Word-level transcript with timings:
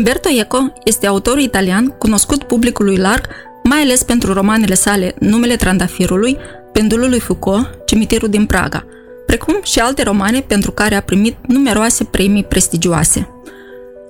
Umberto 0.00 0.28
Eco 0.28 0.72
este 0.84 1.06
autorul 1.06 1.40
italian 1.40 1.86
cunoscut 1.86 2.42
publicului 2.42 2.96
larg, 2.96 3.26
mai 3.62 3.80
ales 3.80 4.02
pentru 4.02 4.32
romanele 4.32 4.74
sale 4.74 5.14
Numele 5.18 5.56
Trandafirului, 5.56 6.36
Pendulul 6.72 7.08
lui 7.08 7.20
Foucault, 7.20 7.78
Cimitirul 7.86 8.28
din 8.28 8.46
Praga, 8.46 8.84
precum 9.26 9.60
și 9.62 9.78
alte 9.78 10.02
romane 10.02 10.40
pentru 10.40 10.70
care 10.70 10.94
a 10.94 11.02
primit 11.02 11.36
numeroase 11.46 12.04
premii 12.04 12.44
prestigioase. 12.44 13.28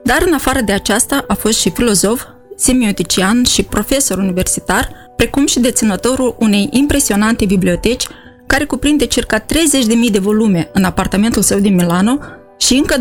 Dar 0.05 0.23
în 0.27 0.33
afară 0.33 0.61
de 0.61 0.73
aceasta 0.73 1.25
a 1.29 1.35
fost 1.35 1.59
și 1.59 1.71
filozof, 1.71 2.25
semiotician 2.57 3.45
și 3.45 3.63
profesor 3.63 4.19
universitar, 4.19 4.91
precum 5.17 5.47
și 5.47 5.61
deținătorul 5.61 6.37
unei 6.39 6.69
impresionante 6.73 7.45
biblioteci 7.45 8.07
care 8.47 8.65
cuprinde 8.65 9.07
circa 9.07 9.39
30.000 9.39 9.47
de 10.11 10.19
volume 10.19 10.71
în 10.73 10.85
apartamentul 10.85 11.43
său 11.43 11.59
din 11.59 11.75
Milano, 11.75 12.19
și 12.61 12.75
încă 12.75 12.95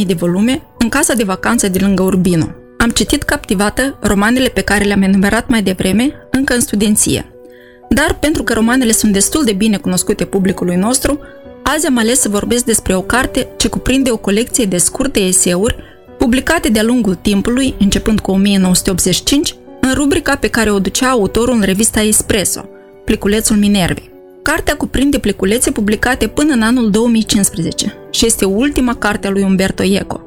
20.000 0.00 0.06
de 0.06 0.14
volume 0.14 0.62
în 0.78 0.88
casa 0.88 1.14
de 1.14 1.22
vacanță 1.22 1.68
de 1.68 1.78
lângă 1.78 2.02
Urbino. 2.02 2.48
Am 2.78 2.90
citit 2.90 3.22
captivată 3.22 3.98
romanele 4.00 4.48
pe 4.48 4.60
care 4.60 4.84
le-am 4.84 5.02
enumerat 5.02 5.48
mai 5.48 5.62
devreme, 5.62 6.14
încă 6.30 6.54
în 6.54 6.60
studenție. 6.60 7.32
Dar 7.88 8.16
pentru 8.20 8.42
că 8.42 8.52
romanele 8.52 8.92
sunt 8.92 9.12
destul 9.12 9.44
de 9.44 9.52
bine 9.52 9.76
cunoscute 9.76 10.24
publicului 10.24 10.76
nostru, 10.76 11.20
azi 11.62 11.86
am 11.86 11.98
ales 11.98 12.20
să 12.20 12.28
vorbesc 12.28 12.64
despre 12.64 12.94
o 12.94 13.00
carte 13.00 13.48
ce 13.56 13.68
cuprinde 13.68 14.10
o 14.10 14.16
colecție 14.16 14.64
de 14.64 14.78
scurte 14.78 15.20
eseuri 15.20 15.76
publicate 16.18 16.68
de-a 16.68 16.82
lungul 16.82 17.14
timpului, 17.14 17.74
începând 17.78 18.20
cu 18.20 18.30
1985, 18.30 19.54
în 19.80 19.94
rubrica 19.94 20.36
pe 20.36 20.48
care 20.48 20.70
o 20.70 20.78
ducea 20.78 21.08
autorul 21.08 21.54
în 21.54 21.62
revista 21.62 22.00
Espresso, 22.00 22.68
Pliculețul 23.04 23.56
Minervei. 23.56 24.17
Cartea 24.48 24.76
cuprinde 24.76 25.18
pliculețe 25.18 25.70
publicate 25.70 26.26
până 26.26 26.52
în 26.52 26.62
anul 26.62 26.90
2015 26.90 27.94
și 28.10 28.26
este 28.26 28.44
ultima 28.44 28.94
carte 28.94 29.26
a 29.26 29.30
lui 29.30 29.42
Umberto 29.42 29.82
Eco, 29.82 30.20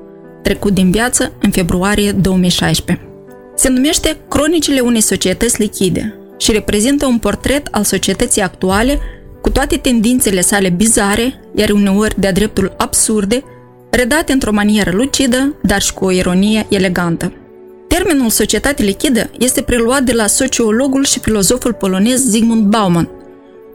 trecut 0.44 0.74
din 0.74 0.92
viață 0.92 1.32
în 1.42 1.52
februarie 1.52 2.12
2016. 2.12 3.08
Se 3.56 3.70
numește 3.70 4.18
Cronicile 4.30 4.80
unei 4.80 5.02
societăți 5.02 5.62
lichide 5.62 6.16
și 6.38 6.52
reprezintă 6.52 7.06
un 7.06 7.18
portret 7.18 7.68
al 7.72 7.84
societății 7.84 8.42
actuale 8.42 9.00
cu 9.42 9.50
toate 9.50 9.78
tendințele 9.78 10.42
sale 10.42 10.70
bizare, 10.70 11.34
iar 11.56 11.70
uneori 11.70 12.20
de-a 12.20 12.32
dreptul 12.32 12.74
absurde, 12.78 13.44
redate 13.90 14.32
într-o 14.32 14.52
manieră 14.52 14.92
lucidă, 14.94 15.56
dar 15.62 15.82
și 15.82 15.94
cu 15.94 16.06
o 16.06 16.12
ironie 16.12 16.66
elegantă. 16.70 17.34
Termenul 17.88 18.30
societate 18.30 18.84
lichidă 18.84 19.30
este 19.40 19.62
preluat 19.62 20.02
de 20.02 20.14
la 20.14 20.28
sociologul 20.28 21.06
și 21.06 21.20
filozoful 21.20 21.74
polonez 21.74 22.20
Zygmunt 22.30 22.64
Bauman– 22.64 23.10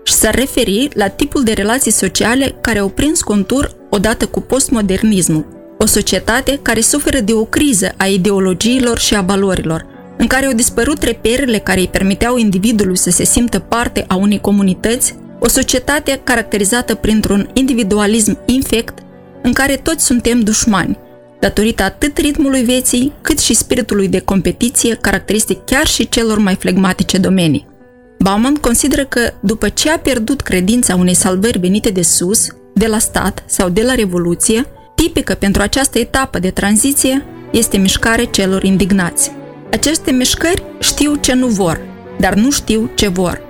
și 0.07 0.13
s-ar 0.13 0.35
referi 0.35 0.89
la 0.95 1.09
tipul 1.09 1.43
de 1.43 1.53
relații 1.53 1.91
sociale 1.91 2.55
care 2.61 2.79
au 2.79 2.89
prins 2.89 3.23
contur 3.23 3.77
odată 3.91 4.27
cu 4.27 4.41
postmodernismul. 4.41 5.47
O 5.79 5.87
societate 5.87 6.59
care 6.63 6.81
suferă 6.81 7.21
de 7.21 7.33
o 7.33 7.45
criză 7.45 7.95
a 7.97 8.07
ideologiilor 8.07 8.99
și 8.99 9.15
a 9.15 9.21
valorilor, 9.21 9.87
în 10.19 10.27
care 10.27 10.47
au 10.47 10.53
dispărut 10.53 11.03
reperele 11.03 11.59
care 11.59 11.81
îi 11.81 11.89
permiteau 11.89 12.37
individului 12.37 12.97
să 12.97 13.11
se 13.11 13.25
simtă 13.25 13.59
parte 13.59 14.05
a 14.09 14.15
unei 14.15 14.41
comunități, 14.41 15.15
o 15.39 15.49
societate 15.49 16.21
caracterizată 16.25 16.95
printr-un 16.95 17.51
individualism 17.53 18.39
infect, 18.45 18.99
în 19.43 19.53
care 19.53 19.77
toți 19.77 20.05
suntem 20.05 20.41
dușmani, 20.41 20.99
datorită 21.41 21.83
atât 21.83 22.19
ritmului 22.19 22.63
vieții, 22.63 23.13
cât 23.21 23.39
și 23.39 23.55
spiritului 23.55 24.09
de 24.09 24.21
competiție 24.21 24.95
caracteristic 24.95 25.65
chiar 25.65 25.87
și 25.87 26.09
celor 26.09 26.39
mai 26.39 26.55
flegmatice 26.55 27.19
domenii. 27.19 27.75
Bauman 28.27 28.55
consideră 28.55 29.05
că 29.05 29.33
după 29.41 29.69
ce 29.69 29.91
a 29.91 29.99
pierdut 29.99 30.41
credința 30.41 30.95
unei 30.95 31.15
salvări 31.15 31.59
venite 31.59 31.91
de 31.91 32.03
sus, 32.03 32.47
de 32.75 32.87
la 32.87 32.99
stat 32.99 33.43
sau 33.47 33.69
de 33.69 33.83
la 33.83 33.95
Revoluție, 33.95 34.65
tipică 34.95 35.35
pentru 35.35 35.63
această 35.63 35.99
etapă 35.99 36.39
de 36.39 36.51
tranziție 36.51 37.25
este 37.53 37.77
mișcare 37.77 38.25
celor 38.25 38.63
indignați. 38.63 39.33
Aceste 39.71 40.11
mișcări 40.11 40.63
știu 40.79 41.15
ce 41.15 41.35
nu 41.35 41.47
vor, 41.47 41.81
dar 42.21 42.35
nu 42.35 42.51
știu 42.51 42.91
ce 42.95 43.09
vor. 43.09 43.41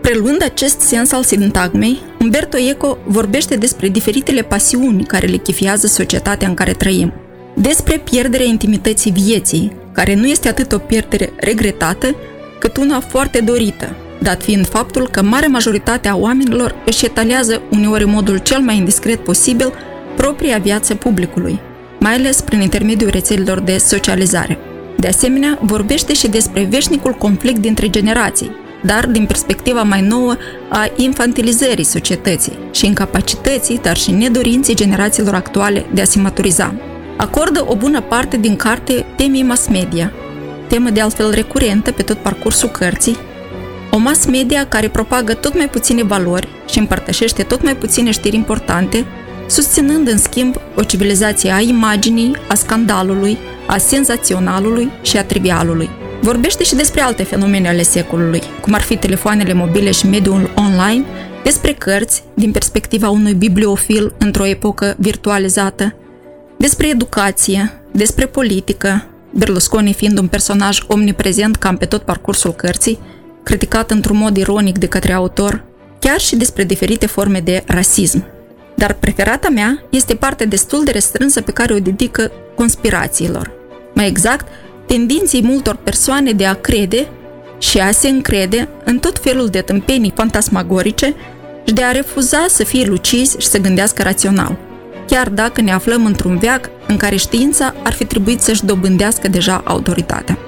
Preluând 0.00 0.42
acest 0.42 0.80
sens 0.80 1.12
al 1.12 1.22
sintagmei, 1.22 2.02
Umberto 2.20 2.56
Eco 2.56 2.98
vorbește 3.06 3.56
despre 3.56 3.88
diferitele 3.88 4.42
pasiuni 4.42 5.04
care 5.04 5.26
le 5.26 5.36
chifiază 5.36 5.86
societatea 5.86 6.48
în 6.48 6.54
care 6.54 6.72
trăim, 6.72 7.12
despre 7.54 7.98
pierderea 7.98 8.46
intimității 8.46 9.10
vieții, 9.10 9.76
care 9.92 10.14
nu 10.14 10.26
este 10.26 10.48
atât 10.48 10.72
o 10.72 10.78
pierdere 10.78 11.32
regretată, 11.36 12.16
cât 12.58 12.76
una 12.76 13.00
foarte 13.00 13.40
dorită, 13.40 13.96
dat 14.18 14.42
fiind 14.42 14.66
faptul 14.66 15.08
că 15.08 15.22
mare 15.22 15.46
majoritate 15.46 16.08
a 16.08 16.16
oamenilor 16.16 16.74
își 16.86 17.04
etalează 17.04 17.62
uneori 17.70 18.04
în 18.04 18.10
modul 18.10 18.38
cel 18.38 18.60
mai 18.60 18.76
indiscret 18.76 19.24
posibil 19.24 19.72
propria 20.16 20.58
viață 20.58 20.94
publicului, 20.94 21.60
mai 22.00 22.14
ales 22.14 22.40
prin 22.40 22.60
intermediul 22.60 23.10
rețelelor 23.10 23.60
de 23.60 23.76
socializare. 23.76 24.58
De 24.96 25.08
asemenea, 25.08 25.58
vorbește 25.62 26.12
și 26.12 26.28
despre 26.28 26.66
veșnicul 26.70 27.12
conflict 27.12 27.58
dintre 27.58 27.90
generații, 27.90 28.50
dar 28.84 29.06
din 29.06 29.26
perspectiva 29.26 29.82
mai 29.82 30.02
nouă 30.02 30.36
a 30.68 30.88
infantilizării 30.96 31.84
societății 31.84 32.58
și 32.70 32.86
incapacității, 32.86 33.78
dar 33.82 33.96
și 33.96 34.10
nedorinții 34.10 34.74
generațiilor 34.74 35.34
actuale 35.34 35.86
de 35.94 36.00
a 36.00 36.04
se 36.04 36.18
maturiza. 36.18 36.74
Acordă 37.16 37.64
o 37.68 37.76
bună 37.76 38.00
parte 38.00 38.36
din 38.36 38.56
carte 38.56 39.06
temii 39.16 39.42
mass 39.42 39.68
media, 39.68 40.12
temă 40.66 40.90
de 40.90 41.00
altfel 41.00 41.30
recurentă 41.30 41.90
pe 41.90 42.02
tot 42.02 42.16
parcursul 42.16 42.68
cărții, 42.68 43.16
o 43.90 43.98
mass 43.98 44.26
media 44.26 44.66
care 44.66 44.88
propagă 44.88 45.34
tot 45.34 45.54
mai 45.54 45.68
puține 45.68 46.02
valori 46.02 46.48
și 46.68 46.78
împărtășește 46.78 47.42
tot 47.42 47.62
mai 47.62 47.76
puține 47.76 48.10
știri 48.10 48.36
importante, 48.36 49.06
susținând 49.46 50.08
în 50.08 50.18
schimb 50.18 50.56
o 50.76 50.82
civilizație 50.82 51.50
a 51.50 51.60
imaginii, 51.60 52.36
a 52.48 52.54
scandalului, 52.54 53.38
a 53.66 53.78
senzaționalului 53.78 54.90
și 55.02 55.16
a 55.16 55.24
trivialului. 55.24 55.90
Vorbește 56.20 56.64
și 56.64 56.74
despre 56.74 57.00
alte 57.00 57.22
fenomene 57.22 57.68
ale 57.68 57.82
secolului, 57.82 58.42
cum 58.60 58.72
ar 58.72 58.80
fi 58.80 58.96
telefoanele 58.96 59.52
mobile 59.52 59.90
și 59.90 60.06
mediul 60.06 60.50
online, 60.54 61.04
despre 61.42 61.72
cărți 61.72 62.22
din 62.34 62.50
perspectiva 62.50 63.08
unui 63.08 63.34
bibliofil 63.34 64.14
într-o 64.18 64.46
epocă 64.46 64.94
virtualizată, 64.98 65.94
despre 66.56 66.88
educație, 66.88 67.80
despre 67.92 68.26
politică, 68.26 69.06
Berlusconi 69.30 69.92
fiind 69.92 70.18
un 70.18 70.26
personaj 70.26 70.78
omniprezent 70.86 71.56
cam 71.56 71.76
pe 71.76 71.84
tot 71.84 72.02
parcursul 72.02 72.52
cărții, 72.52 72.98
criticat 73.48 73.90
într-un 73.90 74.16
mod 74.16 74.36
ironic 74.36 74.78
de 74.78 74.86
către 74.86 75.12
autor, 75.12 75.64
chiar 75.98 76.20
și 76.20 76.36
despre 76.36 76.64
diferite 76.64 77.06
forme 77.06 77.40
de 77.40 77.62
rasism. 77.66 78.24
Dar 78.74 78.92
preferata 78.92 79.48
mea 79.48 79.82
este 79.90 80.14
partea 80.14 80.46
destul 80.46 80.84
de 80.84 80.90
restrânsă 80.90 81.40
pe 81.40 81.52
care 81.52 81.74
o 81.74 81.78
dedică 81.78 82.30
conspirațiilor. 82.54 83.50
Mai 83.94 84.06
exact, 84.06 84.46
tendinții 84.86 85.42
multor 85.42 85.76
persoane 85.76 86.32
de 86.32 86.46
a 86.46 86.54
crede 86.54 87.08
și 87.58 87.78
a 87.78 87.90
se 87.90 88.08
încrede 88.08 88.68
în 88.84 88.98
tot 88.98 89.18
felul 89.18 89.46
de 89.46 89.60
tâmpenii 89.60 90.12
fantasmagorice 90.16 91.14
și 91.66 91.74
de 91.74 91.82
a 91.82 91.90
refuza 91.90 92.46
să 92.48 92.64
fie 92.64 92.86
lucizi 92.86 93.36
și 93.38 93.46
să 93.46 93.58
gândească 93.58 94.02
rațional– 94.02 94.58
chiar 95.08 95.28
dacă 95.28 95.60
ne 95.60 95.72
aflăm 95.72 96.04
într-un 96.04 96.38
veac 96.38 96.70
în 96.86 96.96
care 96.96 97.16
știința 97.16 97.74
ar 97.82 97.92
fi 97.92 98.04
trebuit 98.04 98.40
să-și 98.40 98.64
dobândească 98.64 99.28
deja 99.28 99.62
autoritatea. 99.64 100.38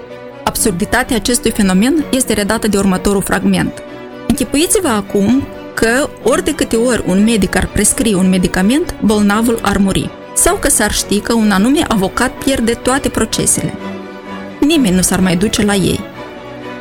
Absurditatea 0.50 1.16
acestui 1.16 1.50
fenomen 1.50 2.04
este 2.10 2.32
redată 2.32 2.68
de 2.68 2.76
următorul 2.76 3.22
fragment. 3.22 3.82
Închipuiți-vă 4.28 4.88
acum 4.88 5.46
că 5.74 6.08
ori 6.22 6.44
de 6.44 6.54
câte 6.54 6.76
ori 6.76 7.02
un 7.06 7.22
medic 7.24 7.56
ar 7.56 7.66
prescrie 7.66 8.14
un 8.14 8.28
medicament, 8.28 8.94
bolnavul 9.00 9.58
ar 9.62 9.76
muri. 9.76 10.10
Sau 10.34 10.56
că 10.56 10.68
s-ar 10.68 10.92
ști 10.92 11.20
că 11.20 11.32
un 11.32 11.50
anume 11.50 11.84
avocat 11.88 12.30
pierde 12.30 12.72
toate 12.72 13.08
procesele. 13.08 13.74
Nimeni 14.60 14.94
nu 14.94 15.02
s-ar 15.02 15.20
mai 15.20 15.36
duce 15.36 15.64
la 15.64 15.74
ei. 15.74 16.00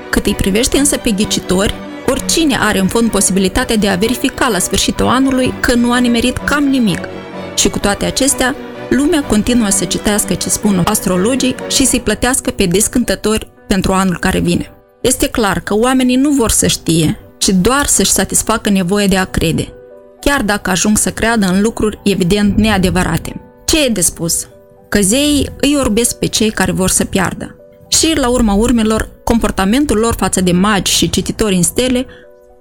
Cât 0.09 0.25
îi 0.25 0.35
privește 0.35 0.77
însă 0.77 0.97
pe 0.97 1.11
ghicitori, 1.11 1.73
oricine 2.07 2.57
are 2.59 2.79
în 2.79 2.87
fond 2.87 3.11
posibilitatea 3.11 3.75
de 3.75 3.87
a 3.87 3.95
verifica 3.95 4.47
la 4.47 4.59
sfârșitul 4.59 5.07
anului 5.07 5.53
că 5.59 5.73
nu 5.73 5.91
a 5.91 5.97
nimerit 5.97 6.37
cam 6.37 6.63
nimic– 6.63 6.99
și 7.59 7.69
cu 7.69 7.79
toate 7.79 8.05
acestea, 8.05 8.55
lumea 8.89 9.23
continuă 9.23 9.69
să 9.69 9.85
citească 9.85 10.33
ce 10.33 10.49
spun 10.49 10.83
astrologii 10.85 11.55
și 11.67 11.85
să-i 11.85 12.01
plătească 12.01 12.51
pe 12.51 12.65
descântători 12.65 13.51
pentru 13.69 13.93
anul 13.93 14.17
care 14.19 14.39
vine. 14.39 14.71
Este 15.01 15.27
clar 15.27 15.59
că 15.59 15.75
oamenii 15.75 16.15
nu 16.15 16.29
vor 16.29 16.51
să 16.51 16.67
știe, 16.67 17.19
ci 17.37 17.49
doar 17.49 17.85
să-și 17.85 18.11
satisfacă 18.11 18.69
nevoia 18.69 19.07
de 19.07 19.17
a 19.17 19.25
crede, 19.25 19.73
chiar 20.21 20.41
dacă 20.41 20.69
ajung 20.69 20.97
să 20.97 21.11
creadă 21.11 21.45
în 21.45 21.61
lucruri 21.61 21.99
evident 22.03 22.57
neadevărate. 22.57 23.41
Ce 23.65 23.85
e 23.85 23.89
de 23.89 24.01
spus? 24.01 24.47
Că 24.89 25.01
zeii 25.01 25.49
îi 25.61 25.77
orbesc 25.79 26.19
pe 26.19 26.25
cei 26.25 26.49
care 26.49 26.71
vor 26.71 26.89
să 26.89 27.05
piardă. 27.05 27.55
Și, 27.87 28.13
la 28.15 28.29
urma 28.29 28.53
urmelor, 28.53 29.09
comportamentul 29.23 29.97
lor 29.97 30.15
față 30.17 30.41
de 30.41 30.51
magi 30.51 30.91
și 30.91 31.09
cititori 31.09 31.55
în 31.55 31.63
stele 31.63 32.05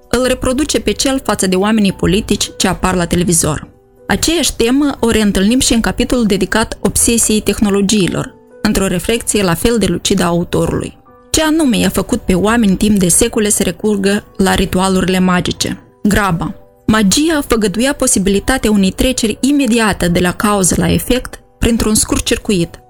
îl 0.09 0.27
reproduce 0.27 0.81
pe 0.81 0.93
cel 0.93 1.21
față 1.25 1.47
de 1.47 1.57
oamenii 1.57 1.93
politici 1.93 2.51
ce 2.57 2.69
apar 2.69 2.95
la 2.95 3.07
televizor. 3.07 3.69
Aceeași 4.07 4.57
temă 4.57 4.97
o 5.01 5.11
reîntâlnim 5.11 5.59
și 5.59 5.73
în 5.73 5.81
capitolul 5.81 6.25
dedicat 6.25 6.79
obsesiei 6.81 7.41
tehnologiilor, 7.41 8.35
într-o 8.63 8.87
reflexie 8.87 9.43
la 9.43 9.55
fel 9.55 9.79
de 9.79 9.87
lucidă 9.87 10.23
a 10.23 10.27
autorului. 10.27 10.98
Ce 11.39 11.45
anume 11.45 11.79
i-a 11.79 11.89
făcut 11.89 12.21
pe 12.21 12.35
oameni 12.35 12.77
timp 12.77 12.99
de 12.99 13.09
secole 13.09 13.49
să 13.49 13.63
recurgă 13.63 14.25
la 14.37 14.55
ritualurile 14.55 15.19
magice? 15.19 15.83
Graba. 16.03 16.55
Magia 16.87 17.43
făgăduia 17.47 17.93
posibilitatea 17.93 18.71
unei 18.71 18.91
treceri 18.91 19.39
imediată 19.41 20.09
de 20.09 20.19
la 20.19 20.33
cauză 20.33 20.75
la 20.79 20.93
efect 20.93 21.41
printr-un 21.59 21.95
scurt 21.95 22.25
circuit, 22.25 22.81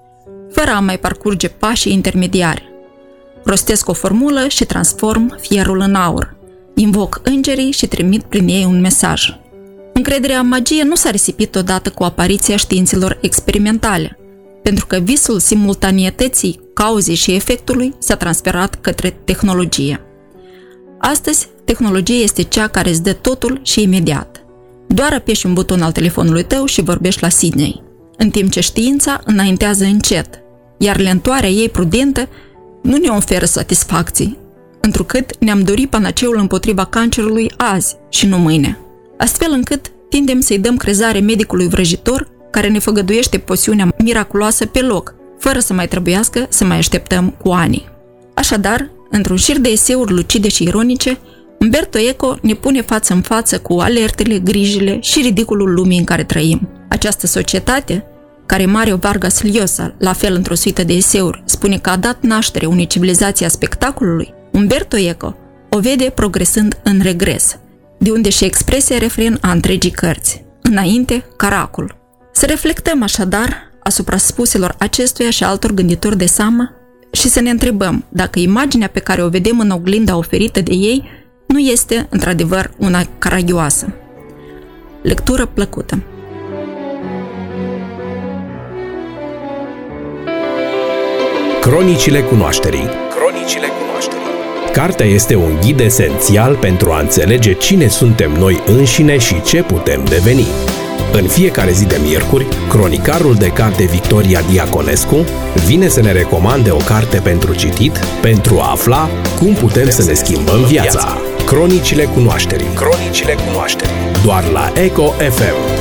fără 0.51 0.71
a 0.71 0.79
mai 0.79 0.97
parcurge 0.97 1.47
pașii 1.47 1.93
intermediari. 1.93 2.69
Rostesc 3.43 3.89
o 3.89 3.93
formulă 3.93 4.47
și 4.47 4.65
transform 4.65 5.37
fierul 5.39 5.79
în 5.79 5.95
aur. 5.95 6.35
Invoc 6.75 7.21
îngerii 7.23 7.71
și 7.71 7.87
trimit 7.87 8.23
prin 8.23 8.47
ei 8.47 8.65
un 8.65 8.79
mesaj. 8.79 9.37
Încrederea 9.93 10.39
în 10.39 10.47
magie 10.47 10.83
nu 10.83 10.95
s-a 10.95 11.09
risipit 11.09 11.55
odată 11.55 11.89
cu 11.89 12.03
apariția 12.03 12.55
științelor 12.55 13.17
experimentale, 13.21 14.18
pentru 14.63 14.85
că 14.85 14.97
visul 14.97 15.39
simultanietății 15.39 16.59
cauzei 16.73 17.15
și 17.15 17.31
efectului 17.31 17.93
s-a 17.99 18.15
transferat 18.15 18.75
către 18.75 19.09
tehnologie. 19.23 20.01
Astăzi, 20.99 21.47
tehnologia 21.65 22.13
este 22.13 22.41
cea 22.41 22.67
care 22.67 22.89
îți 22.89 23.03
dă 23.03 23.13
totul 23.13 23.59
și 23.63 23.81
imediat. 23.81 24.43
Doar 24.87 25.13
apeși 25.13 25.45
un 25.45 25.53
buton 25.53 25.81
al 25.81 25.91
telefonului 25.91 26.43
tău 26.43 26.65
și 26.65 26.81
vorbești 26.81 27.21
la 27.21 27.29
Sydney, 27.29 27.83
în 28.17 28.29
timp 28.29 28.51
ce 28.51 28.59
știința 28.59 29.21
înaintează 29.25 29.83
încet, 29.83 30.39
iar 30.77 30.97
lentoarea 30.97 31.49
ei 31.49 31.69
prudentă 31.69 32.27
nu 32.81 32.97
ne 32.97 33.07
oferă 33.07 33.45
satisfacții, 33.45 34.37
întrucât 34.81 35.39
ne-am 35.39 35.61
dorit 35.61 35.89
panaceul 35.89 36.37
împotriva 36.37 36.85
cancerului 36.85 37.51
azi 37.57 37.95
și 38.09 38.25
nu 38.25 38.37
mâine, 38.37 38.79
astfel 39.17 39.51
încât 39.51 39.91
tindem 40.09 40.39
să-i 40.39 40.59
dăm 40.59 40.77
crezare 40.77 41.19
medicului 41.19 41.67
vrăjitor 41.67 42.29
care 42.51 42.67
ne 42.67 42.79
făgăduiește 42.79 43.37
poțiunea 43.37 43.93
miraculoasă 43.97 44.65
pe 44.65 44.81
loc, 44.81 45.15
fără 45.39 45.59
să 45.59 45.73
mai 45.73 45.87
trebuiască 45.87 46.45
să 46.49 46.65
mai 46.65 46.77
așteptăm 46.77 47.29
cu 47.29 47.49
ani. 47.49 47.89
Așadar, 48.33 48.89
într-un 49.09 49.37
șir 49.37 49.59
de 49.59 49.69
eseuri 49.69 50.13
lucide 50.13 50.47
și 50.49 50.63
ironice, 50.63 51.17
Umberto 51.59 51.97
Eco 51.97 52.37
ne 52.41 52.53
pune 52.53 52.81
față 52.81 53.13
în 53.13 53.21
față 53.21 53.59
cu 53.59 53.79
alertele, 53.79 54.39
grijile 54.39 54.97
și 55.01 55.21
ridiculul 55.21 55.73
lumii 55.73 55.97
în 55.97 56.03
care 56.03 56.23
trăim. 56.23 56.69
Această 56.89 57.27
societate, 57.27 58.05
care 58.45 58.65
Mario 58.65 58.97
Vargas 58.97 59.41
Llosa, 59.41 59.95
la 59.97 60.13
fel 60.13 60.35
într-o 60.35 60.53
suită 60.53 60.83
de 60.83 60.93
eseuri, 60.93 61.43
spune 61.45 61.77
că 61.77 61.89
a 61.89 61.97
dat 61.97 62.21
naștere 62.21 62.65
unei 62.65 62.87
civilizații 62.87 63.45
a 63.45 63.49
spectacolului, 63.49 64.33
Umberto 64.51 64.97
Eco 64.97 65.35
o 65.69 65.79
vede 65.79 66.09
progresând 66.09 66.79
în 66.83 66.99
regres, 67.01 67.59
de 67.97 68.11
unde 68.11 68.29
și 68.29 68.45
expresia 68.45 68.97
refren 68.97 69.37
a 69.41 69.51
întregii 69.51 69.91
cărți. 69.91 70.45
Înainte, 70.61 71.25
caracul. 71.37 71.98
Să 72.31 72.45
reflectăm 72.45 73.03
așadar 73.03 73.71
asupra 73.79 74.17
spuselor 74.17 74.75
acestuia 74.77 75.29
și 75.29 75.43
altor 75.43 75.71
gânditori 75.71 76.17
de 76.17 76.25
seamă 76.25 76.71
și 77.11 77.27
să 77.27 77.39
ne 77.39 77.49
întrebăm 77.49 78.05
dacă 78.09 78.39
imaginea 78.39 78.87
pe 78.87 78.99
care 78.99 79.23
o 79.23 79.29
vedem 79.29 79.59
în 79.59 79.69
oglinda 79.69 80.17
oferită 80.17 80.61
de 80.61 80.73
ei 80.73 81.09
nu 81.47 81.59
este, 81.59 82.07
într-adevăr, 82.09 82.71
una 82.77 83.01
caragioasă. 83.17 83.93
Lectură 85.01 85.45
plăcută! 85.45 86.03
Cronicile 91.61 92.21
cunoașterii 92.21 92.87
Cronicile 93.15 93.67
cunoașterii 93.79 94.25
Cartea 94.73 95.05
este 95.05 95.35
un 95.35 95.59
ghid 95.61 95.79
esențial 95.79 96.55
pentru 96.55 96.91
a 96.91 96.99
înțelege 96.99 97.53
cine 97.53 97.87
suntem 97.87 98.31
noi 98.31 98.63
înșine 98.65 99.17
și 99.17 99.41
ce 99.41 99.63
putem 99.63 100.05
deveni. 100.05 100.45
În 101.13 101.27
fiecare 101.27 101.71
zi 101.71 101.85
de 101.85 101.99
miercuri, 102.03 102.47
cronicarul 102.69 103.35
de 103.35 103.47
carte 103.47 103.83
Victoria 103.83 104.41
Diaconescu 104.51 105.25
vine 105.65 105.87
să 105.87 106.01
ne 106.01 106.11
recomande 106.11 106.71
o 106.71 106.77
carte 106.77 107.19
pentru 107.19 107.53
citit 107.53 107.97
pentru 108.21 108.59
a 108.59 108.71
afla 108.71 109.09
cum 109.39 109.53
putem 109.53 109.89
să 109.89 110.03
ne 110.03 110.13
schimbăm 110.13 110.63
viața. 110.63 111.17
Cronicile 111.45 112.03
cunoașterii. 112.03 112.67
Cronicile 112.73 113.35
cunoașterii. 113.47 113.93
Doar 114.23 114.43
la 114.53 114.71
Eco 114.75 115.03
FM. 115.07 115.78